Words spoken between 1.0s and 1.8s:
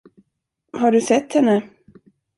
sett henne?